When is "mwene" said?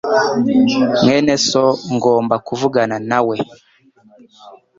1.03-1.35